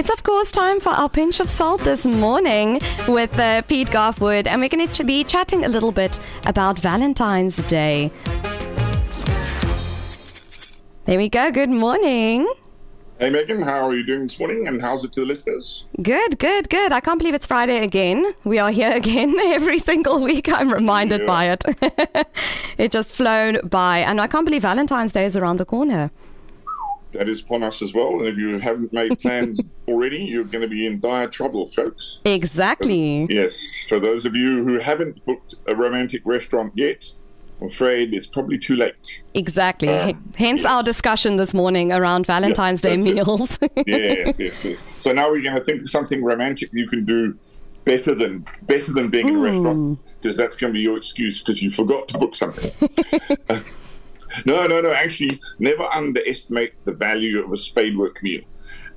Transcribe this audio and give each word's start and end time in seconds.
It's, 0.00 0.08
of 0.08 0.22
course, 0.22 0.50
time 0.50 0.80
for 0.80 0.88
our 0.88 1.10
pinch 1.10 1.40
of 1.40 1.50
salt 1.50 1.82
this 1.82 2.06
morning 2.06 2.80
with 3.06 3.38
uh, 3.38 3.60
Pete 3.60 3.88
Goffe-Wood, 3.88 4.48
and 4.48 4.58
we're 4.58 4.70
going 4.70 4.88
to 4.88 5.04
be 5.04 5.24
chatting 5.24 5.62
a 5.66 5.68
little 5.68 5.92
bit 5.92 6.18
about 6.46 6.78
Valentine's 6.78 7.58
Day. 7.66 8.10
There 11.04 11.18
we 11.18 11.28
go. 11.28 11.50
Good 11.50 11.68
morning. 11.68 12.50
Hey 13.18 13.28
Megan, 13.28 13.60
how 13.60 13.86
are 13.86 13.94
you 13.94 14.02
doing 14.02 14.22
this 14.22 14.38
morning 14.40 14.66
and 14.66 14.80
how's 14.80 15.04
it 15.04 15.12
to 15.12 15.20
the 15.20 15.26
listeners? 15.26 15.84
Good, 16.00 16.38
good, 16.38 16.70
good. 16.70 16.92
I 16.92 17.00
can't 17.00 17.18
believe 17.18 17.34
it's 17.34 17.46
Friday 17.46 17.84
again. 17.84 18.32
We 18.44 18.58
are 18.58 18.70
here 18.70 18.92
again 18.96 19.38
every 19.38 19.80
single 19.80 20.22
week. 20.22 20.48
I'm 20.48 20.72
reminded 20.72 21.20
yeah. 21.20 21.26
by 21.26 21.50
it. 21.50 22.26
it 22.78 22.90
just 22.90 23.12
flown 23.12 23.58
by. 23.68 23.98
And 23.98 24.18
I 24.18 24.28
can't 24.28 24.46
believe 24.46 24.62
Valentine's 24.62 25.12
Day 25.12 25.26
is 25.26 25.36
around 25.36 25.58
the 25.58 25.66
corner. 25.66 26.10
That 27.12 27.28
is 27.28 27.40
upon 27.40 27.62
us 27.62 27.82
as 27.82 27.92
well. 27.92 28.20
And 28.20 28.26
if 28.26 28.36
you 28.36 28.58
haven't 28.58 28.92
made 28.92 29.18
plans 29.18 29.60
already, 29.88 30.18
you're 30.18 30.44
going 30.44 30.62
to 30.62 30.68
be 30.68 30.86
in 30.86 31.00
dire 31.00 31.26
trouble, 31.28 31.68
folks. 31.68 32.20
Exactly. 32.24 33.26
yes. 33.30 33.84
For 33.88 33.98
those 33.98 34.26
of 34.26 34.36
you 34.36 34.64
who 34.64 34.78
haven't 34.78 35.24
booked 35.24 35.56
a 35.66 35.74
romantic 35.74 36.22
restaurant 36.24 36.72
yet, 36.76 37.12
I'm 37.60 37.66
afraid 37.66 38.14
it's 38.14 38.26
probably 38.26 38.58
too 38.58 38.76
late. 38.76 39.22
Exactly. 39.34 39.88
Uh, 39.88 40.14
Hence 40.36 40.62
yes. 40.62 40.70
our 40.70 40.82
discussion 40.82 41.36
this 41.36 41.52
morning 41.52 41.92
around 41.92 42.26
Valentine's 42.26 42.82
yeah, 42.82 42.90
Day 42.90 42.96
meals. 42.96 43.58
yes, 43.86 44.38
yes, 44.38 44.64
yes. 44.64 44.84
So 44.98 45.12
now 45.12 45.30
we're 45.30 45.42
going 45.42 45.56
to 45.56 45.64
think 45.64 45.82
of 45.82 45.90
something 45.90 46.24
romantic 46.24 46.70
you 46.72 46.88
can 46.88 47.04
do 47.04 47.36
better 47.84 48.14
than 48.14 48.46
better 48.62 48.92
than 48.92 49.08
being 49.08 49.28
in 49.28 49.36
a 49.36 49.38
mm. 49.38 49.44
restaurant 49.44 49.98
because 50.20 50.36
that's 50.36 50.56
going 50.56 50.72
to 50.72 50.76
be 50.76 50.82
your 50.82 50.96
excuse 50.96 51.40
because 51.40 51.62
you 51.62 51.70
forgot 51.70 52.08
to 52.08 52.18
book 52.18 52.34
something. 52.34 52.70
no, 54.44 54.66
no, 54.66 54.80
no. 54.80 54.92
Actually, 54.92 55.40
never 55.58 55.84
underestimate 55.84 56.72
the 56.84 56.92
value 56.92 57.44
of 57.44 57.52
a 57.52 57.56
spadework 57.56 58.22
meal. 58.22 58.42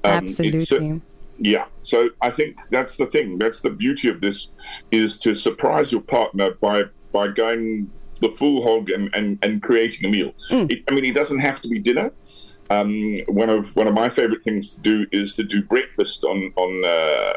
Um, 0.04 0.28
Absolutely. 0.28 1.02
yeah. 1.38 1.66
So 1.82 2.10
I 2.22 2.30
think 2.30 2.58
that's 2.70 2.98
the 2.98 3.08
thing. 3.08 3.38
That's 3.38 3.62
the 3.62 3.70
beauty 3.70 4.10
of 4.10 4.22
this 4.22 4.48
is 4.92 5.18
to 5.20 5.34
surprise 5.34 5.92
your 5.92 6.02
partner 6.02 6.52
by 6.52 6.84
by 7.12 7.28
going 7.28 7.90
the 8.24 8.30
full 8.30 8.64
hog 8.64 8.90
and, 8.90 9.14
and, 9.14 9.38
and 9.44 9.62
creating 9.62 10.08
a 10.08 10.10
meal. 10.10 10.34
Mm. 10.50 10.72
It, 10.72 10.84
I 10.90 10.96
mean, 10.96 11.06
it 11.06 11.14
doesn't 11.14 11.40
have 11.40 11.62
to 11.62 11.68
be 11.68 11.78
dinner. 11.78 12.12
Um, 12.70 13.18
one 13.28 13.50
of 13.50 13.76
one 13.76 13.88
of 13.88 13.94
my 13.94 14.10
favorite 14.10 14.42
things 14.42 14.76
to 14.76 14.82
do 14.82 15.06
is 15.12 15.36
to 15.36 15.44
do 15.44 15.62
breakfast 15.62 16.24
on 16.24 16.54
on 16.56 16.86
uh, 16.86 17.34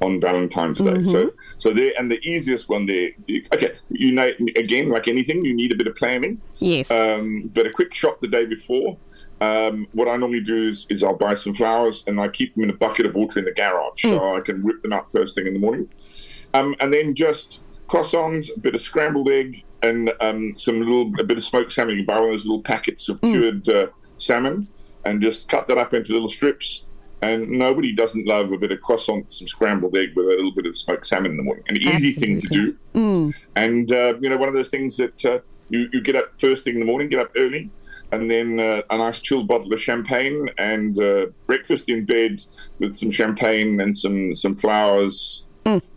on 0.00 0.20
Valentine's 0.20 0.78
Day. 0.78 0.84
Mm-hmm. 0.84 1.10
So 1.10 1.30
so 1.58 1.74
there 1.74 1.92
and 1.98 2.10
the 2.10 2.20
easiest 2.26 2.68
one 2.68 2.86
there. 2.86 3.10
Okay, 3.54 3.76
you 3.90 4.12
know, 4.12 4.30
again, 4.56 4.88
like 4.88 5.08
anything, 5.08 5.44
you 5.44 5.54
need 5.54 5.72
a 5.72 5.76
bit 5.76 5.86
of 5.86 5.94
planning. 5.94 6.40
Yes. 6.58 6.90
Um, 6.90 7.50
but 7.52 7.66
a 7.66 7.70
quick 7.70 7.94
shot 7.94 8.20
the 8.20 8.28
day 8.28 8.46
before. 8.46 8.96
Um, 9.40 9.88
what 9.92 10.06
I 10.06 10.16
normally 10.16 10.42
do 10.42 10.68
is, 10.68 10.86
is 10.90 11.02
I'll 11.02 11.16
buy 11.16 11.32
some 11.32 11.54
flowers 11.54 12.04
and 12.06 12.20
I 12.20 12.28
keep 12.28 12.54
them 12.54 12.64
in 12.64 12.70
a 12.70 12.74
bucket 12.74 13.06
of 13.06 13.14
water 13.14 13.38
in 13.38 13.46
the 13.46 13.52
garage 13.52 14.04
mm. 14.04 14.10
so 14.10 14.36
I 14.36 14.40
can 14.40 14.62
whip 14.62 14.82
them 14.82 14.92
up 14.92 15.10
first 15.10 15.34
thing 15.34 15.46
in 15.46 15.54
the 15.54 15.60
morning. 15.60 15.88
Um, 16.52 16.74
and 16.78 16.92
then 16.92 17.14
just 17.14 17.60
croissants, 17.88 18.54
a 18.54 18.60
bit 18.60 18.74
of 18.74 18.80
scrambled 18.80 19.28
egg, 19.28 19.64
and 19.82 20.12
um, 20.20 20.54
some 20.56 20.78
little 20.78 21.10
a 21.18 21.24
bit 21.24 21.38
of 21.38 21.42
smoked 21.42 21.72
salmon. 21.72 21.96
You 21.96 22.04
buy 22.04 22.18
one 22.18 22.28
of 22.28 22.32
those 22.32 22.44
little 22.44 22.62
packets 22.62 23.08
of 23.08 23.20
mm. 23.20 23.32
cured 23.32 23.68
uh, 23.68 23.86
salmon, 24.16 24.68
and 25.04 25.22
just 25.22 25.48
cut 25.48 25.68
that 25.68 25.78
up 25.78 25.94
into 25.94 26.12
little 26.12 26.28
strips. 26.28 26.84
And 27.22 27.50
nobody 27.50 27.92
doesn't 27.92 28.26
love 28.26 28.50
a 28.50 28.56
bit 28.56 28.72
of 28.72 28.80
croissant, 28.80 29.30
some 29.30 29.46
scrambled 29.46 29.94
egg 29.94 30.16
with 30.16 30.26
a 30.26 30.30
little 30.30 30.54
bit 30.54 30.64
of 30.64 30.76
smoked 30.76 31.06
salmon 31.06 31.32
in 31.32 31.36
the 31.36 31.42
morning. 31.42 31.64
An 31.68 31.76
easy 31.76 32.12
thing 32.12 32.38
to 32.38 32.48
do. 32.48 32.76
Mm. 32.94 33.34
And, 33.56 33.92
uh, 33.92 34.14
you 34.20 34.30
know, 34.30 34.38
one 34.38 34.48
of 34.48 34.54
those 34.54 34.70
things 34.70 34.96
that 34.96 35.24
uh, 35.26 35.40
you, 35.68 35.88
you 35.92 36.00
get 36.00 36.16
up 36.16 36.32
first 36.40 36.64
thing 36.64 36.74
in 36.74 36.80
the 36.80 36.86
morning, 36.86 37.08
get 37.08 37.20
up 37.20 37.30
early, 37.36 37.70
and 38.12 38.30
then 38.30 38.58
uh, 38.58 38.80
a 38.88 38.96
nice 38.96 39.20
chilled 39.20 39.48
bottle 39.48 39.72
of 39.72 39.80
champagne 39.80 40.48
and 40.56 40.98
uh, 40.98 41.26
breakfast 41.46 41.90
in 41.90 42.06
bed 42.06 42.40
with 42.78 42.94
some 42.94 43.10
champagne 43.10 43.80
and 43.80 43.96
some, 43.96 44.34
some 44.34 44.56
flowers. 44.56 45.46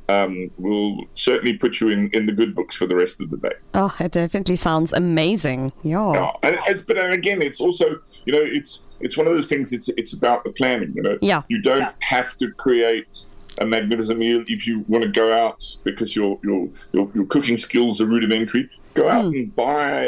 Um, 0.09 0.51
will 0.57 1.05
certainly 1.13 1.57
put 1.57 1.79
you 1.79 1.89
in, 1.89 2.09
in 2.13 2.25
the 2.25 2.31
good 2.31 2.53
books 2.55 2.75
for 2.75 2.85
the 2.85 2.95
rest 2.95 3.21
of 3.21 3.29
the 3.29 3.37
day. 3.37 3.53
Oh, 3.73 3.95
it 3.99 4.11
definitely 4.11 4.55
sounds 4.55 4.91
amazing. 4.93 5.71
Yeah. 5.83 6.13
yeah 6.13 6.31
and 6.43 6.57
it's, 6.67 6.81
but 6.83 6.97
again, 6.97 7.41
it's 7.41 7.61
also, 7.61 7.99
you 8.25 8.33
know, 8.33 8.41
it's 8.41 8.81
it's 8.99 9.17
one 9.17 9.27
of 9.27 9.33
those 9.33 9.47
things. 9.47 9.73
It's 9.73 9.89
it's 9.89 10.13
about 10.13 10.43
the 10.43 10.51
planning. 10.51 10.93
You 10.95 11.03
know, 11.03 11.17
yeah. 11.21 11.43
You 11.47 11.61
don't 11.61 11.79
yeah. 11.79 11.91
have 11.99 12.35
to 12.37 12.51
create 12.51 13.25
a 13.59 13.65
magnificent 13.65 14.19
meal 14.19 14.43
if 14.47 14.65
you 14.65 14.83
want 14.87 15.03
to 15.03 15.09
go 15.09 15.33
out 15.33 15.63
because 15.83 16.15
your 16.15 16.39
your 16.43 16.69
your, 16.91 17.09
your 17.13 17.25
cooking 17.25 17.57
skills 17.57 18.01
are 18.01 18.05
rudimentary. 18.05 18.69
Go 18.93 19.09
out 19.09 19.25
mm. 19.25 19.39
and 19.39 19.55
buy 19.55 20.05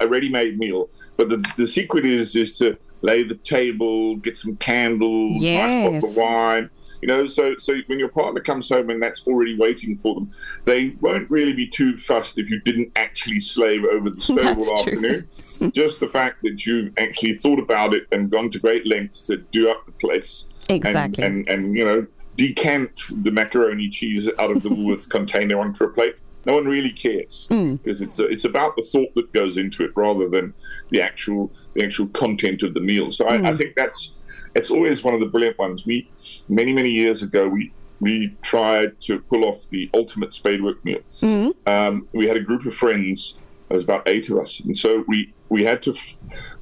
a 0.00 0.08
ready-made 0.08 0.58
meal. 0.58 0.88
But 1.16 1.28
the 1.28 1.44
the 1.56 1.66
secret 1.66 2.06
is 2.06 2.36
is 2.36 2.56
to 2.58 2.78
lay 3.02 3.22
the 3.22 3.34
table, 3.34 4.16
get 4.16 4.36
some 4.36 4.56
candles, 4.56 5.42
yes. 5.42 5.70
nice 5.70 6.02
bottle 6.02 6.08
of 6.10 6.16
wine 6.16 6.70
you 7.04 7.08
know, 7.08 7.26
so 7.26 7.54
so 7.58 7.74
when 7.86 7.98
your 7.98 8.08
partner 8.08 8.40
comes 8.40 8.70
home 8.70 8.88
and 8.88 9.02
that's 9.02 9.26
already 9.26 9.58
waiting 9.58 9.94
for 9.94 10.14
them, 10.14 10.30
they 10.64 10.96
won't 11.02 11.30
really 11.30 11.52
be 11.52 11.66
too 11.66 11.98
fussed 11.98 12.38
if 12.38 12.48
you 12.48 12.60
didn't 12.60 12.92
actually 12.96 13.40
slave 13.40 13.84
over 13.84 14.08
the 14.08 14.20
stove 14.22 14.56
all 14.56 14.78
afternoon. 14.78 15.28
Just 15.74 16.00
the 16.00 16.08
fact 16.08 16.40
that 16.44 16.64
you've 16.64 16.94
actually 16.96 17.34
thought 17.34 17.58
about 17.58 17.92
it 17.92 18.06
and 18.10 18.30
gone 18.30 18.48
to 18.48 18.58
great 18.58 18.86
lengths 18.86 19.20
to 19.22 19.36
do 19.36 19.70
up 19.70 19.84
the 19.84 19.92
place. 19.92 20.46
Exactly. 20.70 21.22
And, 21.22 21.46
and, 21.46 21.66
and 21.66 21.76
you 21.76 21.84
know, 21.84 22.06
decant 22.36 22.98
the 23.22 23.30
macaroni 23.30 23.90
cheese 23.90 24.30
out 24.38 24.50
of 24.50 24.62
the 24.62 24.68
Woolworths 24.70 25.06
container 25.06 25.60
onto 25.60 25.84
a 25.84 25.88
plate. 25.90 26.16
No 26.46 26.54
one 26.54 26.66
really 26.66 26.92
cares 26.92 27.48
mm. 27.50 27.82
because 27.82 28.00
it's 28.00 28.18
it's 28.18 28.44
about 28.44 28.76
the 28.76 28.82
thought 28.82 29.14
that 29.14 29.32
goes 29.32 29.58
into 29.58 29.84
it 29.84 29.92
rather 29.94 30.28
than 30.28 30.54
the 30.90 31.00
actual 31.00 31.52
the 31.74 31.84
actual 31.84 32.06
content 32.08 32.62
of 32.62 32.74
the 32.74 32.80
meal. 32.80 33.10
So 33.10 33.24
mm. 33.24 33.30
I, 33.30 33.48
I 33.48 33.50
hmm. 33.50 33.56
think 33.56 33.74
that's 33.74 34.14
it's 34.54 34.70
always 34.70 35.02
one 35.02 35.14
of 35.14 35.20
the 35.20 35.26
brilliant 35.26 35.58
ones. 35.58 35.86
We 35.86 36.08
many 36.48 36.72
many 36.72 36.90
years 36.90 37.22
ago 37.22 37.48
we 37.48 37.72
we 38.00 38.36
tried 38.42 39.00
to 39.00 39.20
pull 39.20 39.44
off 39.44 39.68
the 39.70 39.88
ultimate 39.94 40.30
spadework 40.30 40.84
meal. 40.84 41.00
Mm-hmm. 41.12 41.68
Um, 41.68 42.08
we 42.12 42.26
had 42.26 42.36
a 42.36 42.40
group 42.40 42.66
of 42.66 42.74
friends. 42.74 43.34
There 43.68 43.76
was 43.76 43.84
about 43.84 44.06
eight 44.06 44.28
of 44.28 44.38
us, 44.38 44.60
and 44.60 44.76
so 44.76 45.04
we 45.08 45.32
we 45.48 45.62
had 45.62 45.80
to 45.82 45.94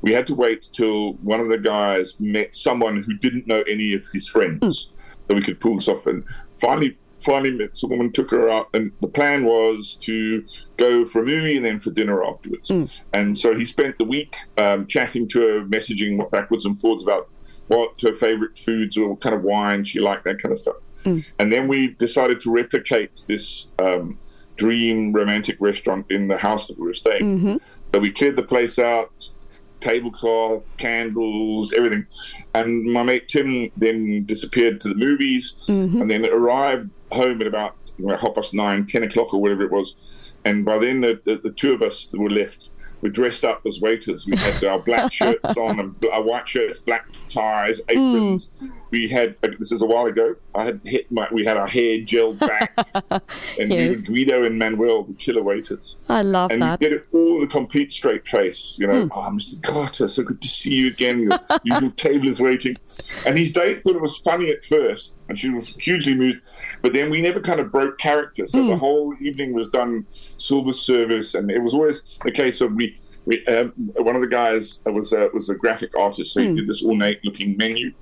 we 0.03 0.13
had 0.13 0.27
to 0.29 0.35
wait 0.35 0.69
till 0.73 1.15
one 1.15 1.41
of 1.41 1.49
the 1.49 1.59
guys 1.59 2.15
met 2.21 2.55
someone 2.55 3.03
who 3.03 3.15
didn't 3.15 3.47
know 3.47 3.63
any 3.63 3.93
of 3.93 4.07
his 4.13 4.29
friends, 4.29 4.61
mm. 4.63 5.27
that 5.27 5.35
we 5.35 5.43
could 5.43 5.59
pull 5.59 5.75
this 5.75 5.89
off. 5.89 6.07
And 6.07 6.25
finally, 6.61 6.97
finally 7.23 7.53
met 7.53 7.77
some 7.77 7.91
woman, 7.91 8.13
took 8.13 8.31
her 8.31 8.49
out, 8.49 8.69
and 8.75 8.93
the 9.01 9.09
plan 9.09 9.45
was 9.45 9.97
to 10.03 10.45
go 10.77 11.05
for 11.05 11.23
a 11.23 11.27
movie 11.27 11.57
and 11.57 11.65
then 11.65 11.79
for 11.79 11.91
dinner 11.91 12.25
afterwards. 12.25 12.69
Mm. 12.69 13.03
And 13.13 13.39
so 13.39 13.57
he 13.57 13.65
spent 13.65 13.99
the 13.99 14.05
week 14.05 14.37
um, 14.59 14.87
chatting 14.87 15.29
to 15.29 15.41
her, 15.41 15.65
messaging 15.65 16.31
backwards 16.31 16.65
and 16.65 16.81
forwards 16.81 17.03
about 17.03 17.29
what 17.69 18.01
her 18.03 18.15
favorite 18.15 18.59
foods 18.59 18.97
or 18.97 19.11
what 19.11 19.21
kind 19.21 19.35
of 19.35 19.43
wine 19.43 19.85
she 19.85 20.01
liked, 20.01 20.25
that 20.25 20.39
kind 20.41 20.53
of 20.53 20.59
stuff. 20.59 20.77
Mm. 21.05 21.25
And 21.39 21.53
then 21.53 21.69
we 21.69 21.89
decided 21.89 22.41
to 22.41 22.51
replicate 22.51 23.25
this 23.27 23.69
um, 23.79 24.19
dream 24.57 25.13
romantic 25.13 25.57
restaurant 25.61 26.07
in 26.11 26.29
the 26.29 26.39
house 26.39 26.69
that 26.69 26.79
we 26.79 26.87
were 26.87 26.95
staying. 26.95 27.39
Mm-hmm. 27.39 27.57
So 27.93 27.99
we 28.01 28.11
cleared 28.13 28.37
the 28.37 28.43
place 28.43 28.79
out, 28.79 29.31
tablecloth, 29.83 30.65
candles, 30.77 31.73
everything. 31.73 32.07
And 32.55 32.93
my 32.93 33.03
mate 33.03 33.29
Tim 33.29 33.71
then 33.77 34.25
disappeared 34.25 34.81
to 34.81 34.89
the 34.89 34.95
movies 34.95 35.55
mm-hmm. 35.67 36.01
and 36.01 36.11
then 36.11 36.25
arrived 36.27 36.91
home 37.11 37.41
at 37.43 37.47
about 37.47 37.77
you 37.99 38.07
know, 38.07 38.17
half 38.17 38.35
past 38.35 38.55
nine, 38.55 38.87
10 38.87 39.03
o'clock 39.03 39.35
or 39.35 39.41
whatever 39.41 39.65
it 39.65 39.71
was. 39.71 40.33
And 40.45 40.65
by 40.65 40.79
then, 40.79 41.03
the, 41.03 41.21
the, 41.25 41.37
the 41.37 41.51
two 41.51 41.73
of 41.73 41.83
us 41.83 42.09
were 42.13 42.31
left 42.31 42.71
we 43.03 43.11
dressed 43.11 43.45
up 43.45 43.63
as 43.67 43.81
waiters. 43.81 44.27
We 44.27 44.37
had 44.37 44.65
our 44.65 44.79
black 44.79 45.13
shirts 45.19 45.57
on 45.57 45.79
and 45.79 46.05
our 46.13 46.23
white 46.23 46.49
shirts, 46.49 46.79
black 46.79 47.07
ties, 47.29 47.81
aprons. 47.89 48.51
Mm. 48.63 48.73
We 48.93 49.09
had 49.09 49.37
this 49.59 49.73
is 49.73 49.81
a 49.81 49.87
while 49.87 50.05
ago. 50.05 50.37
I 50.55 50.65
had 50.65 50.81
hit 50.85 51.11
my 51.11 51.27
we 51.33 51.45
had 51.45 51.57
our 51.57 51.67
hair 51.67 51.99
gelled 51.99 52.39
back, 52.39 52.77
and 53.59 53.73
yes. 53.73 53.89
we 53.89 53.89
were 53.89 54.03
Guido 54.03 54.45
and 54.45 54.59
Manuel, 54.59 55.03
the 55.03 55.15
killer 55.15 55.43
waiters. 55.43 55.97
I 56.11 56.21
love 56.21 56.51
and 56.51 56.61
that. 56.61 56.73
And 56.75 56.81
we 56.81 56.89
did 56.89 56.93
it 56.99 57.07
all 57.11 57.41
the 57.41 57.47
complete 57.47 57.91
straight 57.91 58.27
face. 58.27 58.77
You 58.79 58.87
know, 58.87 59.07
mm. 59.07 59.11
oh, 59.13 59.31
Mr. 59.31 59.63
Carter, 59.63 60.07
so 60.09 60.23
good 60.23 60.43
to 60.43 60.49
see 60.49 60.75
you 60.75 60.89
again. 60.89 61.23
Your 61.23 61.41
usual 61.65 61.91
table 61.93 62.29
is 62.29 62.39
waiting. 62.39 62.77
And 63.25 63.39
his 63.39 63.51
date 63.51 63.83
thought 63.83 63.97
it 63.97 64.03
was 64.03 64.19
funny 64.19 64.51
at 64.51 64.63
first, 64.63 65.15
and 65.29 65.39
she 65.39 65.49
was 65.49 65.75
hugely 65.77 66.15
moved. 66.15 66.43
But 66.83 66.93
then 66.93 67.11
we 67.11 67.23
never 67.23 67.41
kind 67.41 67.61
of 67.61 67.73
broke 67.73 67.97
character. 67.97 68.47
So 68.47 68.59
mm. 68.59 68.69
the 68.69 68.77
whole 68.77 69.15
evening 69.23 69.55
was 69.55 69.71
done 69.71 70.07
silver 70.11 70.73
service, 70.73 71.35
and 71.35 71.51
it 71.51 71.61
was 71.61 71.73
always 71.73 72.19
a 72.27 72.31
case 72.31 72.61
of 72.61 72.75
we 72.75 72.99
we, 73.25 73.45
um, 73.47 73.73
one 73.97 74.17
of 74.17 74.21
the 74.21 74.29
guys 74.29 74.81
was 74.85 75.13
a, 75.13 75.29
was 75.33 75.49
a 75.49 75.55
graphic 75.55 75.97
artist, 75.97 76.33
so 76.33 76.41
he 76.41 76.49
mm. 76.49 76.57
did 76.57 76.67
this 76.67 76.85
ornate 76.85 77.25
looking 77.25 77.57
menu. 77.57 77.93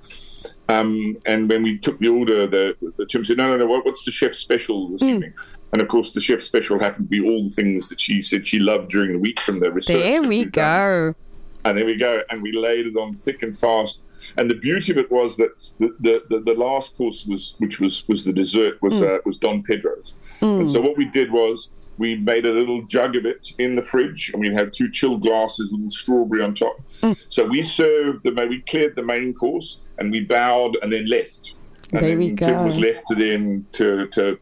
Um, 0.71 1.17
and 1.25 1.49
when 1.49 1.63
we 1.63 1.77
took 1.77 1.99
the 1.99 2.07
order, 2.07 2.47
the, 2.47 2.75
the 2.97 3.05
Tim 3.05 3.23
said, 3.25 3.37
"No, 3.37 3.49
no, 3.49 3.57
no. 3.57 3.65
What, 3.65 3.85
what's 3.85 4.05
the 4.05 4.11
chef's 4.11 4.39
special 4.39 4.89
this 4.89 5.03
mm. 5.03 5.09
evening?" 5.09 5.33
And 5.73 5.81
of 5.81 5.87
course, 5.87 6.13
the 6.13 6.21
chef's 6.21 6.43
special 6.43 6.79
happened 6.79 7.07
to 7.07 7.09
be 7.09 7.25
all 7.25 7.43
the 7.45 7.49
things 7.49 7.89
that 7.89 7.99
she 7.99 8.21
said 8.21 8.47
she 8.47 8.59
loved 8.59 8.89
during 8.89 9.13
the 9.13 9.19
week 9.19 9.39
from 9.39 9.59
the 9.59 9.71
research. 9.71 10.03
There 10.03 10.21
we 10.23 10.45
go. 10.45 11.13
Done. 11.13 11.15
And 11.63 11.77
there 11.77 11.85
we 11.85 11.95
go. 11.95 12.21
And 12.29 12.41
we 12.41 12.51
laid 12.51 12.87
it 12.87 12.97
on 12.97 13.15
thick 13.15 13.43
and 13.43 13.55
fast. 13.55 14.01
And 14.37 14.49
the 14.49 14.55
beauty 14.55 14.91
of 14.91 14.97
it 14.97 15.11
was 15.11 15.37
that 15.37 15.49
the, 15.79 15.95
the, 15.99 16.23
the, 16.29 16.39
the 16.39 16.53
last 16.53 16.97
course 16.97 17.25
was, 17.25 17.55
which 17.59 17.79
was, 17.79 18.07
was 18.07 18.25
the 18.25 18.33
dessert, 18.33 18.81
was 18.81 19.01
mm. 19.01 19.15
uh, 19.15 19.19
was 19.25 19.37
Don 19.37 19.61
Pedro's. 19.63 20.15
Mm. 20.41 20.59
And 20.59 20.69
so 20.69 20.81
what 20.81 20.97
we 20.97 21.05
did 21.05 21.31
was 21.31 21.91
we 21.97 22.15
made 22.15 22.45
a 22.45 22.51
little 22.51 22.81
jug 22.81 23.15
of 23.15 23.25
it 23.25 23.51
in 23.59 23.75
the 23.75 23.81
fridge, 23.81 24.31
and 24.33 24.41
we 24.41 24.53
had 24.53 24.73
two 24.73 24.89
chilled 24.89 25.21
glasses 25.21 25.71
with 25.71 25.91
strawberry 25.91 26.41
on 26.43 26.55
top. 26.55 26.77
Mm. 26.87 27.17
So 27.29 27.45
we 27.45 27.61
served 27.61 28.23
the 28.23 28.31
we 28.49 28.61
cleared 28.61 28.95
the 28.95 29.03
main 29.03 29.33
course, 29.33 29.79
and 29.97 30.11
we 30.11 30.21
bowed 30.21 30.77
and 30.81 30.91
then 30.91 31.05
left. 31.05 31.55
And 31.91 32.01
There 32.01 32.17
then 32.17 32.37
Tim 32.37 32.63
was 32.63 32.79
left 32.79 33.07
to 33.07 33.15
then 33.15 33.65
to 33.73 34.07
to 34.07 34.37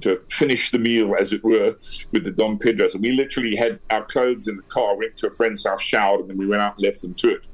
to 0.00 0.20
finish 0.30 0.70
the 0.70 0.78
meal, 0.78 1.14
as 1.18 1.32
it 1.32 1.44
were, 1.44 1.76
with 2.12 2.24
the 2.24 2.32
Don 2.32 2.58
Pedros. 2.58 2.94
And 2.94 3.02
we 3.02 3.12
literally 3.12 3.56
had 3.56 3.78
our 3.90 4.04
clothes 4.04 4.48
in 4.48 4.56
the 4.56 4.62
car, 4.62 4.96
went 4.96 5.16
to 5.18 5.28
a 5.28 5.32
friend's 5.32 5.64
house, 5.66 5.82
showered, 5.82 6.20
and 6.20 6.30
then 6.30 6.36
we 6.36 6.46
went 6.46 6.62
out 6.62 6.76
and 6.76 6.84
left 6.84 7.02
them 7.02 7.14
to 7.14 7.34
it. 7.34 7.46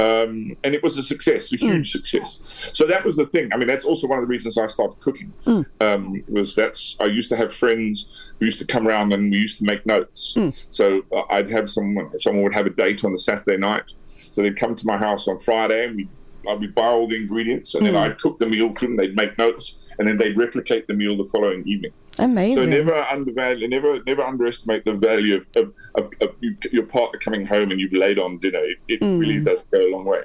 Um, 0.00 0.56
and 0.62 0.76
it 0.76 0.82
was 0.84 0.96
a 0.96 1.02
success, 1.02 1.52
a 1.52 1.56
huge 1.56 1.90
success. 1.90 2.38
So 2.72 2.86
that 2.86 3.04
was 3.04 3.16
the 3.16 3.26
thing. 3.26 3.50
I 3.52 3.56
mean, 3.56 3.66
that's 3.66 3.84
also 3.84 4.06
one 4.06 4.18
of 4.20 4.22
the 4.22 4.28
reasons 4.28 4.56
I 4.56 4.68
started 4.68 5.00
cooking. 5.00 5.32
Um, 5.80 6.22
was 6.28 6.54
that's 6.54 6.96
I 7.00 7.06
used 7.06 7.28
to 7.30 7.36
have 7.36 7.52
friends 7.52 8.32
who 8.38 8.46
used 8.46 8.60
to 8.60 8.64
come 8.64 8.86
around 8.86 9.12
and 9.12 9.30
we 9.32 9.38
used 9.38 9.58
to 9.58 9.64
make 9.64 9.84
notes. 9.86 10.36
So 10.70 11.02
uh, 11.12 11.22
I'd 11.30 11.50
have 11.50 11.68
someone, 11.68 12.16
someone 12.16 12.44
would 12.44 12.54
have 12.54 12.66
a 12.66 12.70
date 12.70 13.04
on 13.04 13.10
the 13.10 13.18
Saturday 13.18 13.56
night. 13.56 13.92
So 14.04 14.40
they'd 14.40 14.56
come 14.56 14.76
to 14.76 14.86
my 14.86 14.96
house 14.96 15.26
on 15.26 15.38
Friday 15.40 15.84
and 15.86 16.08
we 16.44 16.50
I'd 16.52 16.74
buy 16.74 16.86
all 16.86 17.08
the 17.08 17.16
ingredients 17.16 17.74
and 17.74 17.86
then 17.86 17.94
hmm. 17.94 18.00
I'd 18.00 18.18
cook 18.18 18.38
the 18.38 18.46
meal 18.46 18.72
for 18.72 18.86
them. 18.86 18.96
They'd 18.96 19.16
make 19.16 19.36
notes 19.38 19.78
and 19.98 20.06
then 20.06 20.16
they'd 20.16 20.36
replicate 20.36 20.86
the 20.86 20.94
meal 20.94 21.16
the 21.16 21.24
following 21.24 21.66
evening. 21.66 21.92
Amazing. 22.18 22.56
So 22.56 22.66
never 22.66 22.94
undervalue, 23.04 23.68
never 23.68 24.02
never 24.04 24.22
underestimate 24.22 24.84
the 24.84 24.92
value 24.92 25.36
of, 25.36 25.48
of, 25.56 25.74
of, 25.94 26.10
of 26.20 26.34
you, 26.40 26.56
your 26.72 26.84
partner 26.84 27.18
coming 27.18 27.46
home 27.46 27.70
and 27.70 27.80
you've 27.80 27.92
laid 27.92 28.18
on 28.18 28.38
dinner. 28.38 28.60
It, 28.60 28.78
it 28.88 29.02
hmm. 29.02 29.18
really 29.18 29.40
does 29.40 29.64
go 29.70 29.78
a 29.78 29.90
long 29.90 30.04
way. 30.04 30.22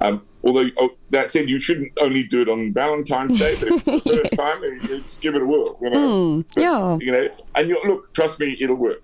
Um, 0.00 0.22
although 0.44 0.68
oh, 0.78 0.90
that 1.10 1.30
said, 1.30 1.48
you 1.48 1.58
shouldn't 1.58 1.92
only 2.00 2.22
do 2.22 2.42
it 2.42 2.48
on 2.48 2.72
Valentine's 2.72 3.38
Day, 3.38 3.56
but 3.58 3.68
if 3.68 3.74
it's 3.74 3.86
the 3.86 4.00
first 4.22 4.32
time, 4.34 4.62
it- 4.64 4.90
it's 4.90 5.16
give 5.16 5.34
it 5.34 5.42
a 5.42 5.46
whirl. 5.46 5.78
You 5.82 5.90
know, 5.90 6.34
hmm. 6.36 6.40
But, 6.54 6.62
yeah. 6.62 6.98
You 7.00 7.12
know, 7.12 7.28
and 7.54 7.68
you 7.68 7.80
look, 7.86 8.12
trust 8.14 8.40
me, 8.40 8.56
it'll 8.60 8.76
work. 8.76 9.00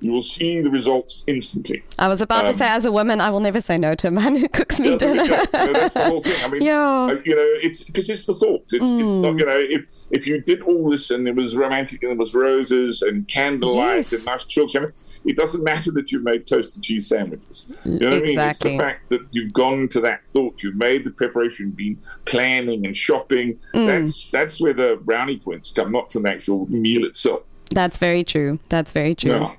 You 0.00 0.12
will 0.12 0.22
see 0.22 0.60
the 0.60 0.70
results 0.70 1.22
instantly. 1.26 1.82
I 1.98 2.08
was 2.08 2.20
about 2.20 2.46
to 2.46 2.52
Um, 2.52 2.58
say, 2.58 2.66
as 2.68 2.84
a 2.84 2.92
woman, 2.92 3.20
I 3.20 3.30
will 3.30 3.40
never 3.40 3.60
say 3.60 3.76
no 3.76 3.94
to 3.96 4.08
a 4.08 4.10
man 4.10 4.36
who 4.36 4.48
cooks 4.48 4.80
me 4.80 4.90
Yeah, 4.90 4.96
dinner. 4.98 5.24
You 5.24 5.72
that's 5.72 5.94
the 5.94 6.04
whole 6.04 6.22
thing. 6.22 6.44
I 6.44 6.48
mean, 6.48 6.62
Yeah. 6.70 7.10
you 7.24 7.34
know, 7.34 7.48
it's 7.62 7.84
because 7.84 8.08
it's 8.08 8.26
the 8.26 8.34
thought. 8.34 8.64
It's, 8.72 8.88
it's 8.88 9.16
not, 9.16 9.38
you 9.38 9.44
know, 9.46 9.58
if 9.58 9.84
if 10.10 10.26
you 10.26 10.40
did 10.40 10.62
all 10.62 10.90
this 10.90 11.10
and 11.10 11.28
it 11.28 11.34
was 11.36 11.54
romantic 11.56 12.02
and 12.02 12.10
there 12.12 12.18
was 12.18 12.34
roses 12.34 13.02
and 13.02 13.26
candlelight 13.28 13.96
Yes. 14.10 14.12
and 14.14 14.24
nice 14.24 14.44
children, 14.44 14.92
it 15.24 15.36
doesn't 15.36 15.62
matter 15.62 15.90
that 15.92 16.10
you've 16.12 16.22
made 16.24 16.46
toasted 16.46 16.82
cheese 16.82 17.06
sandwiches. 17.08 17.66
You 17.84 17.98
know 17.98 18.08
what 18.10 18.18
I 18.18 18.20
mean? 18.22 18.38
It's 18.38 18.58
the 18.60 18.78
fact 18.78 19.08
that 19.10 19.20
you've 19.30 19.52
gone 19.52 19.88
to 19.88 20.00
that 20.00 20.26
thought, 20.28 20.62
you've 20.62 20.76
made 20.76 21.04
the 21.04 21.10
preparation, 21.10 21.70
been 21.70 21.98
planning 22.24 22.86
and 22.86 22.96
shopping. 22.96 23.58
Mm. 23.74 23.86
That's 23.86 24.30
that's 24.30 24.60
where 24.60 24.72
the 24.74 24.98
brownie 25.04 25.38
points 25.38 25.70
come, 25.72 25.92
not 25.92 26.12
from 26.12 26.22
the 26.22 26.30
actual 26.30 26.66
meal 26.70 27.04
itself. 27.04 27.42
That's 27.70 27.98
very 27.98 28.24
true. 28.24 28.58
That's 28.68 28.92
very 28.92 29.14
true. 29.14 29.32
Yeah. 29.32 29.54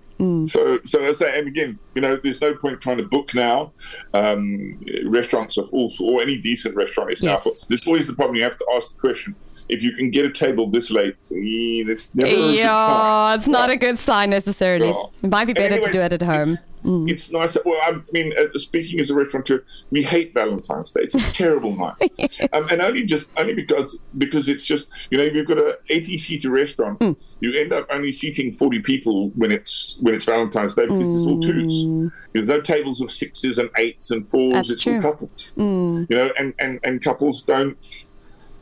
So, 0.48 0.80
so 0.84 1.04
as 1.04 1.22
I 1.22 1.25
say, 1.25 1.40
and 1.40 1.48
again, 1.48 1.80
you 1.94 2.02
know, 2.02 2.19
there's 2.22 2.42
no 2.42 2.54
point 2.56 2.81
trying 2.81 2.98
to 2.98 3.04
book 3.04 3.36
now. 3.36 3.72
Um, 4.14 4.80
restaurants 5.06 5.58
are 5.58 5.66
also, 5.66 6.06
or 6.06 6.22
any 6.22 6.40
decent 6.40 6.75
restaurant 6.75 7.12
is 7.12 7.22
now. 7.22 7.38
For, 7.38 7.52
there's 7.69 7.86
always 7.86 8.08
the 8.08 8.14
problem. 8.14 8.36
You 8.36 8.44
have 8.44 8.58
to 8.58 8.66
ask 8.75 8.94
the 8.94 9.00
question: 9.00 9.36
if 9.69 9.84
you 9.84 9.94
can 9.94 10.10
get 10.10 10.25
a 10.25 10.31
table 10.31 10.69
this 10.69 10.90
late, 10.90 11.16
eh, 11.31 11.84
that's 11.88 12.14
never 12.16 12.31
a 12.31 12.36
good 12.36 12.56
Yeah, 12.56 13.36
it's 13.36 13.48
not 13.48 13.69
a 13.69 13.78
good 13.78 14.00
sign 14.00 14.31
necessarily. 14.31 14.88
Yeah. 14.88 15.04
It 15.24 15.30
might 15.30 15.46
be 15.46 15.54
better 15.54 15.80
to 15.80 15.92
do 15.92 16.00
it 16.00 16.14
at 16.14 16.22
home. 16.22 16.58
It's, 16.83 17.24
it's 17.24 17.31
nice. 17.33 17.57
Well, 17.65 17.79
I 17.83 18.00
mean, 18.12 18.33
uh, 18.38 18.57
speaking 18.57 19.00
as 19.00 19.09
a 19.09 19.15
restaurateur, 19.15 19.63
we 19.89 20.03
hate 20.03 20.33
Valentine's 20.33 20.91
Day. 20.91 21.01
It's 21.01 21.15
a 21.15 21.19
terrible 21.33 21.75
night, 21.77 22.39
um, 22.53 22.68
and 22.69 22.81
only 22.81 23.03
just 23.06 23.27
only 23.38 23.53
because 23.53 24.00
because 24.18 24.47
it's 24.50 24.65
just 24.65 24.88
you 25.09 25.18
know 25.18 25.24
if 25.24 25.33
you've 25.33 25.47
got 25.47 25.57
an 25.57 25.74
80 25.89 26.18
seater 26.18 26.50
restaurant, 26.51 27.01
Hmm. 27.01 27.12
you 27.41 27.53
end 27.53 27.74
up 27.74 27.88
only 27.91 28.12
seating 28.12 28.53
40 28.53 28.79
people 28.79 29.29
when 29.35 29.51
it's 29.51 29.97
when 30.01 30.13
it's 30.13 30.24
Valentine's 30.24 30.75
Day 30.75 30.83
because 30.85 31.13
it's 31.15 31.25
all 31.25 31.39
twos. 31.39 32.13
There's 32.33 32.47
no 32.50 32.62
tables 32.62 33.01
of 33.01 33.12
sixes 33.12 33.57
and 33.59 33.69
eights 33.77 34.12
and 34.12 34.25
fours. 34.25 34.53
That's 34.53 34.69
it's 34.69 34.83
true. 34.83 34.95
All 34.95 35.01
couples. 35.01 35.53
You 35.57 36.06
know, 36.09 36.31
and, 36.38 36.53
and 36.59 36.80
and 36.83 37.03
couples 37.03 37.41
don't. 37.44 38.06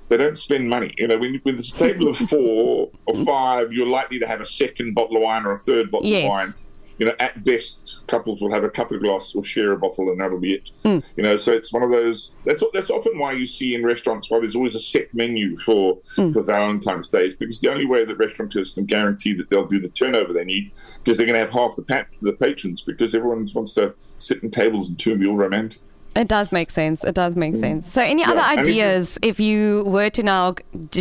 They 0.07 0.17
don't 0.17 0.37
spend 0.37 0.69
money. 0.69 0.93
You 0.99 1.07
know, 1.07 1.17
when, 1.17 1.39
when 1.43 1.55
there's 1.55 1.73
a 1.73 1.77
table 1.77 2.07
of 2.07 2.17
four 2.29 2.91
or 3.07 3.25
five, 3.25 3.73
you're 3.73 3.87
likely 3.87 4.19
to 4.19 4.27
have 4.27 4.39
a 4.39 4.45
second 4.45 4.93
bottle 4.93 5.17
of 5.17 5.23
wine 5.23 5.45
or 5.47 5.53
a 5.53 5.57
third 5.57 5.89
bottle 5.89 6.07
Yes. 6.07 6.23
of 6.25 6.29
wine 6.29 6.53
you 6.97 7.05
know, 7.05 7.13
at 7.19 7.43
best, 7.43 8.03
couples 8.07 8.41
will 8.41 8.51
have 8.51 8.63
a 8.63 8.69
couple 8.69 8.95
of 8.95 9.03
glasses 9.03 9.35
or 9.35 9.43
share 9.43 9.71
a 9.71 9.77
bottle, 9.77 10.09
and 10.09 10.19
that'll 10.19 10.39
be 10.39 10.53
it. 10.53 10.71
Hmm. 10.83 10.99
You 11.17 11.23
know, 11.23 11.37
so 11.37 11.51
it's 11.51 11.73
one 11.73 11.83
of 11.83 11.91
those. 11.91 12.31
That's 12.45 12.63
that's 12.73 12.89
often 12.89 13.17
why 13.19 13.33
you 13.33 13.45
see 13.45 13.75
in 13.75 13.83
restaurants 13.85 14.29
why 14.29 14.39
there's 14.39 14.55
always 14.55 14.75
a 14.75 14.79
set 14.79 15.13
menu 15.13 15.55
for 15.57 15.99
Hmm. 16.15 16.31
for 16.31 16.41
Valentine's 16.43 17.09
Day, 17.09 17.31
because 17.37 17.59
the 17.59 17.71
only 17.71 17.85
way 17.85 18.05
that 18.05 18.17
restaurateurs 18.17 18.71
can 18.71 18.85
guarantee 18.85 19.33
that 19.33 19.49
they'll 19.49 19.65
do 19.67 19.79
the 19.79 19.89
turnover 19.89 20.33
they 20.33 20.45
need, 20.45 20.71
because 21.03 21.17
they're 21.17 21.27
going 21.27 21.35
to 21.39 21.39
have 21.45 21.51
half 21.53 21.75
the 21.75 21.83
pat- 21.83 22.17
the 22.21 22.33
patrons, 22.33 22.81
because 22.81 23.13
everyone 23.15 23.45
wants 23.53 23.73
to 23.75 23.93
sit 24.17 24.41
in 24.43 24.49
tables 24.51 24.89
and 24.89 24.97
two 24.99 25.11
all 25.27 25.35
romantic. 25.35 25.81
It 26.15 26.29
does 26.29 26.51
make 26.53 26.71
sense. 26.71 27.03
It 27.03 27.13
does 27.13 27.35
make 27.35 27.55
sense. 27.57 27.91
So, 27.91 28.01
any 28.01 28.23
other 28.23 28.39
Mm. 28.39 28.49
and 28.51 28.59
if 28.61 28.67
ideas 28.67 29.19
if 29.21 29.39
you 29.39 29.83
were 29.85 30.09
to 30.11 30.23
now? 30.23 30.55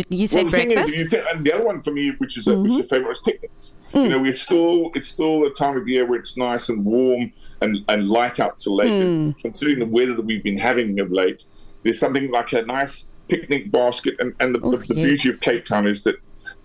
You 0.09 0.27
said 0.27 0.43
well, 0.43 0.51
the 0.51 0.51
breakfast? 0.51 0.89
Mm-hmm. 0.89 1.03
is, 1.05 1.11
take, 1.11 1.23
and 1.33 1.45
the 1.45 1.53
other 1.53 1.65
one 1.65 1.81
for 1.81 1.91
me, 1.91 2.11
which 2.17 2.37
is 2.37 2.47
a, 2.47 2.57
which 2.59 2.71
is 2.73 2.79
a 2.79 2.83
favorite, 2.83 3.11
is 3.11 3.19
picnics. 3.19 3.73
You 3.93 4.09
know, 4.09 4.19
we're 4.19 4.33
still 4.33 4.91
it's 4.93 5.07
still 5.07 5.45
a 5.45 5.51
time 5.53 5.77
of 5.77 5.87
year 5.87 6.05
where 6.05 6.19
it's 6.19 6.35
nice 6.35 6.67
and 6.67 6.83
warm 6.83 7.31
and, 7.61 7.83
and 7.87 8.07
light 8.09 8.39
out 8.41 8.57
to 8.59 8.73
late. 8.73 8.89
Mm. 8.91 9.01
And 9.03 9.39
considering 9.39 9.79
the 9.79 9.85
weather 9.85 10.15
that 10.15 10.25
we've 10.25 10.43
been 10.43 10.57
having 10.57 10.99
of 10.99 11.11
late, 11.11 11.45
there's 11.83 11.99
something 11.99 12.29
like 12.31 12.51
a 12.51 12.63
nice 12.63 13.05
picnic 13.29 13.71
basket. 13.71 14.15
And, 14.19 14.35
and 14.41 14.53
the, 14.55 14.59
Oh, 14.61 14.71
the, 14.71 14.77
the 14.85 14.95
yes. 14.95 15.05
beauty 15.07 15.29
of 15.29 15.39
Cape 15.39 15.63
Town 15.65 15.87
is 15.87 16.03
that 16.03 16.15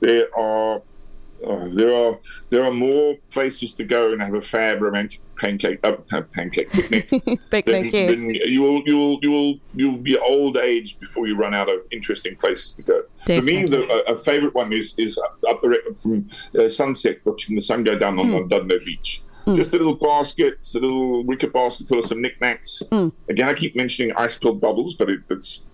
there 0.01 0.27
are. 0.37 0.83
Uh, 1.47 1.69
there 1.71 1.91
are 1.95 2.19
there 2.51 2.63
are 2.67 2.71
more 2.71 3.17
places 3.31 3.73
to 3.73 3.83
go 3.83 4.13
and 4.13 4.21
have 4.21 4.35
a 4.35 4.43
fab 4.43 4.83
romantic 4.83 5.21
pancake 5.41 5.81
uh, 5.85 5.93
pancake 6.35 6.71
picnic 6.71 7.09
Picnic, 7.51 7.65
then, 7.65 7.85
yes. 7.87 8.11
then 8.11 8.31
you 8.55 8.61
will 8.63 8.83
you 8.87 8.97
will 8.97 9.19
you 9.23 9.31
will 9.31 9.55
you'll 9.75 9.97
be 9.97 10.17
old 10.19 10.57
age 10.59 10.99
before 11.01 11.27
you 11.27 11.35
run 11.37 11.55
out 11.55 11.69
of 11.69 11.79
interesting 11.91 12.37
places 12.37 12.73
to 12.75 12.83
go. 12.83 13.03
For 13.25 13.43
me, 13.43 13.65
the, 13.65 13.81
a, 14.09 14.15
a 14.15 14.19
favorite 14.19 14.55
one 14.55 14.73
is 14.73 14.95
is 14.99 15.19
up 15.49 15.61
the 15.63 15.97
from 16.03 16.27
uh, 16.59 16.69
sunset, 16.69 17.19
watching 17.25 17.57
the 17.57 17.63
sun 17.63 17.85
go 17.85 17.97
down 17.99 18.19
on, 18.19 18.27
Hmm. 18.29 18.35
on 18.37 18.49
Dudno 18.49 18.79
Beach. 18.85 19.23
Just 19.57 19.73
a 19.75 19.79
little 19.79 19.95
basket, 19.95 20.65
a 20.77 20.79
little 20.79 21.25
wicker 21.25 21.49
basket 21.49 21.89
full 21.89 21.99
of 21.99 22.05
some 22.05 22.21
knickknacks. 22.21 22.83
Hmm. 22.91 23.09
Again, 23.29 23.49
I 23.49 23.55
keep 23.55 23.75
mentioning 23.75 24.13
ice 24.17 24.39
cold 24.39 24.61
bubbles, 24.61 24.95
but 24.95 25.09
it, 25.09 25.21
it's 25.31 25.65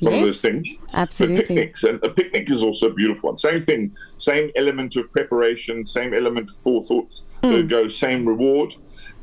one 0.00 0.14
of 0.14 0.20
those 0.20 0.40
things. 0.40 0.68
But 0.94 1.10
picnics, 1.16 1.84
and 1.84 2.02
a 2.04 2.08
picnic 2.08 2.48
is 2.50 2.62
also 2.62 2.88
a 2.90 2.94
beautiful 2.94 3.30
one. 3.30 3.38
Same 3.38 3.62
thing, 3.64 3.94
same 4.16 4.50
element 4.56 4.96
of 4.96 5.10
preparation, 5.12 5.84
same 5.84 6.14
element 6.14 6.48
of 6.50 6.56
forethought. 6.56 7.08
That 7.42 7.68
Go 7.68 7.88
same 7.88 8.26
reward, 8.26 8.74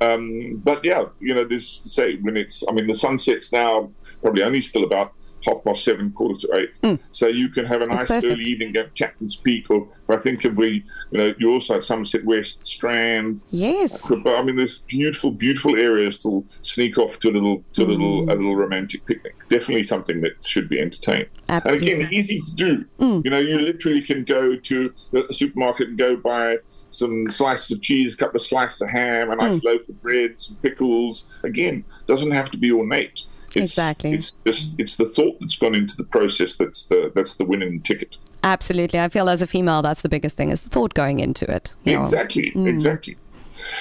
um, 0.02 0.60
but 0.64 0.84
yeah, 0.84 1.06
you 1.20 1.34
know, 1.36 1.44
this 1.44 1.82
say 1.84 2.18
when 2.18 2.36
it's. 2.36 2.64
I 2.68 2.72
mean, 2.72 2.88
the 2.88 2.96
sun 2.96 3.18
sets 3.18 3.54
now 3.54 3.92
probably 4.22 4.44
only 4.44 4.62
still 4.62 4.84
about 4.84 5.14
half 5.46 5.64
past 5.64 5.84
seven, 5.84 6.12
quarter 6.12 6.40
to 6.48 6.56
eight. 6.58 7.00
So 7.12 7.28
you 7.28 7.50
can 7.50 7.66
have 7.66 7.82
a 7.82 7.86
nice 7.86 8.10
Hmm. 8.10 8.26
early 8.26 8.44
evening 8.44 8.74
go 8.74 8.82
at 8.82 8.96
Chapman's 8.96 9.36
Peak, 9.36 9.70
or 9.70 9.88
if 10.10 10.18
I 10.18 10.22
think 10.22 10.44
of 10.46 10.58
we, 10.58 10.84
you 11.12 11.18
know, 11.20 11.34
you 11.38 11.52
also 11.52 11.76
at 11.76 11.84
Somerset 11.84 12.26
West, 12.26 12.64
Strand, 12.66 13.42
Yes. 13.52 14.02
but 14.24 14.36
I 14.36 14.42
mean, 14.42 14.56
there's 14.56 14.80
beautiful, 14.80 15.32
beautiful 15.32 15.76
areas 15.76 16.22
to 16.24 16.44
sneak 16.62 16.98
off 16.98 17.20
to 17.20 17.30
a 17.30 17.32
little, 17.32 17.64
to 17.74 17.84
a 17.84 17.86
little, 17.86 18.24
a 18.24 18.34
little 18.34 18.56
romantic 18.56 19.06
picnic. 19.06 19.36
Definitely 19.50 19.84
something 19.84 20.22
that 20.22 20.44
should 20.46 20.68
be 20.70 20.80
entertained. 20.80 21.28
Absolutely. 21.50 21.92
And 21.92 22.02
again, 22.02 22.14
easy 22.14 22.42
to 22.42 22.56
do. 22.56 22.86
You 23.00 23.30
know, 23.30 23.38
you 23.40 23.60
literally 23.60 24.02
can 24.02 24.24
go 24.24 24.56
to 24.56 24.94
the 25.12 25.26
supermarket 25.32 25.90
and 25.90 25.98
go 25.98 26.16
buy 26.18 26.58
some 26.90 27.30
slices 27.30 27.72
of 27.72 27.82
cheese, 27.82 28.14
a 28.14 28.18
couple 28.18 28.36
of 28.38 28.42
slices 28.46 28.82
of 28.82 28.90
ham, 28.90 29.32
a 29.32 29.36
nice 29.36 29.64
loaf 29.64 29.88
of 29.88 30.02
bread, 30.02 30.40
some 30.40 30.58
pickles. 30.58 31.28
Again, 31.44 31.86
doesn't 32.06 32.32
have 32.32 32.52
to 32.52 32.58
be 32.58 32.72
ornate. 32.72 33.24
It's, 33.56 33.72
Exactly. 33.72 34.12
It's 34.14 34.34
just 34.46 34.76
it's 34.78 34.96
the 34.96 35.10
thought 35.10 35.40
that's 35.40 35.56
gone 35.56 35.76
into 35.76 35.96
the 35.98 36.04
process 36.04 36.58
that's 36.58 36.86
the 36.88 37.12
that's 37.16 37.36
the 37.36 37.46
winning 37.46 37.82
ticket. 37.82 38.18
Absolutely. 38.44 39.00
I 39.00 39.10
feel 39.10 39.30
as 39.30 39.42
a 39.42 39.48
female, 39.48 39.82
that's 39.82 40.02
the 40.04 40.10
biggest 40.10 40.38
thing 40.38 40.50
is 40.52 40.62
the 40.62 40.70
thought 40.70 40.94
going 40.94 41.20
into 41.20 41.50
it. 41.50 41.74
Yeah. 41.84 42.00
Exactly, 42.02 42.52
exactly. 42.56 43.18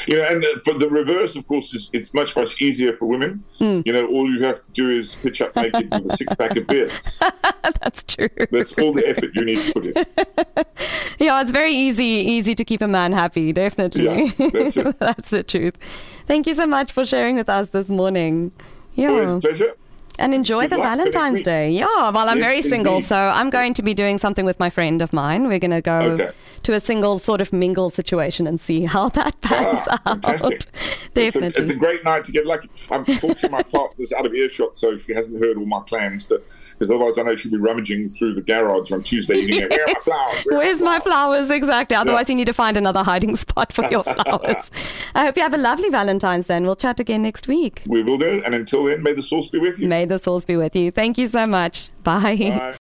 You 0.06 0.16
know, 0.16 0.24
and 0.24 0.42
uh, 0.42 0.48
for 0.64 0.72
the 0.72 0.88
reverse, 0.88 1.36
of 1.36 1.46
course, 1.46 1.74
is 1.74 1.90
it's 1.92 2.14
much 2.14 2.34
much 2.34 2.60
easier 2.62 2.96
for 2.96 3.04
women. 3.04 3.44
You 3.58 3.92
know, 3.92 4.06
all 4.06 4.30
you 4.32 4.42
have 4.42 4.60
to 4.62 4.70
do 4.72 4.90
is 4.90 5.16
pitch 5.16 5.42
up 5.42 5.54
naked 5.54 5.92
with 5.92 6.12
a 6.12 6.16
six 6.16 6.34
pack 6.34 6.56
of 6.56 6.66
beers. 6.66 7.20
That's 7.82 8.02
true. 8.04 8.28
That's 8.50 8.72
all 8.78 8.94
the 8.94 9.06
effort 9.06 9.30
you 9.34 9.44
need 9.44 9.60
to 9.60 9.72
put 9.72 9.86
in. 9.86 9.94
Yeah, 11.18 11.40
it's 11.40 11.50
very 11.50 11.72
easy 11.72 12.04
easy 12.04 12.54
to 12.54 12.64
keep 12.64 12.82
a 12.82 12.88
man 12.88 13.12
happy, 13.12 13.50
definitely. 13.52 14.04
Yeah, 14.38 14.50
that's 14.50 14.76
it. 14.76 14.98
That's 14.98 15.30
the 15.30 15.42
truth. 15.42 15.74
Thank 16.26 16.46
you 16.46 16.54
so 16.54 16.66
much 16.66 16.92
for 16.92 17.06
sharing 17.06 17.36
with 17.36 17.48
us 17.48 17.70
this 17.70 17.88
morning. 17.88 18.52
Always 18.98 19.30
Yeah. 19.30 19.36
a 19.36 19.40
pleasure. 19.40 19.74
And 20.18 20.32
enjoy 20.34 20.62
Good 20.62 20.72
the 20.72 20.78
luck 20.78 20.90
for 20.92 20.96
next 21.04 21.14
Valentine's. 21.14 21.42
Day. 21.42 21.70
Yeah, 21.70 21.86
well, 22.10 22.28
I'm 22.28 22.38
Yes, 22.38 22.46
very 22.46 22.62
single, 22.62 22.94
indeed. 22.96 23.06
so 23.06 23.16
I'm 23.16 23.50
going 23.50 23.74
to 23.74 23.82
be 23.82 23.94
doing 23.94 24.18
something 24.18 24.44
with 24.44 24.58
my 24.58 24.70
friend 24.70 25.02
of 25.02 25.12
mine. 25.12 25.46
We're 25.48 25.58
going 25.58 25.70
to 25.72 25.82
go 25.82 25.96
Okay. 25.98 26.30
to 26.62 26.72
a 26.74 26.80
single 26.80 27.18
sort 27.18 27.40
of 27.40 27.52
mingle 27.52 27.90
situation 27.90 28.46
and 28.46 28.60
see 28.60 28.84
how 28.86 29.08
that 29.10 29.40
pans 29.40 29.80
Ah, 29.88 30.00
out. 30.06 30.22
fantastic. 30.22 30.52
It's 30.54 30.66
a, 30.66 31.10
Definitely. 31.14 31.62
it's 31.64 31.70
a 31.72 31.74
great 31.74 32.04
night 32.04 32.24
to 32.24 32.32
get 32.32 32.46
lucky. 32.46 32.68
I'm 32.90 33.04
Unfortunately, 33.06 33.48
my 33.50 33.62
partner's 33.62 34.12
out 34.12 34.26
of 34.26 34.34
earshot, 34.34 34.76
so 34.76 34.96
she 34.96 35.12
hasn't 35.14 35.38
heard 35.42 35.56
all 35.56 35.66
my 35.66 35.80
plans. 35.86 36.26
Because 36.26 36.90
otherwise, 36.90 37.18
I 37.18 37.22
know 37.22 37.34
she'll 37.36 37.52
be 37.52 37.58
rummaging 37.58 38.08
through 38.08 38.34
the 38.34 38.42
garage 38.42 38.92
on 38.92 39.02
Tuesday 39.02 39.36
evening. 39.36 39.68
Where 39.70 39.82
are 39.82 39.86
my 39.86 40.00
flowers? 40.00 40.44
Where 40.46 40.58
Where's 40.58 40.82
my 40.82 40.98
flowers? 40.98 41.50
Exactly. 41.50 41.96
Otherwise, 41.96 42.28
you 42.30 42.34
need 42.36 42.46
to 42.46 42.52
find 42.52 42.76
another 42.76 43.02
hiding 43.02 43.36
spot 43.44 43.72
for 43.72 43.88
your 43.90 44.02
flowers. 44.04 44.70
I 45.14 45.24
hope 45.24 45.36
you 45.36 45.42
have 45.42 45.54
a 45.54 45.58
lovely 45.58 45.88
Valentine's 45.90 46.46
Day 46.46 46.56
and 46.56 46.66
we'll 46.66 46.76
chat 46.76 47.00
again 47.00 47.22
next 47.22 47.48
week. 47.48 47.82
We 47.86 48.02
will 48.02 48.18
do. 48.18 48.42
And 48.44 48.54
until 48.54 48.84
then, 48.84 49.02
may 49.02 49.12
the 49.12 49.22
sauce 49.22 49.48
be 49.48 49.58
with 49.58 49.78
you. 49.78 49.88
May 49.88 50.04
the 50.08 50.18
souls 50.18 50.44
be 50.44 50.56
with 50.56 50.76
you. 50.76 50.90
Thank 50.90 51.18
you 51.18 51.26
so 51.26 51.46
much. 51.46 51.90
Bye. 52.02 52.36
Bye. 52.36 52.76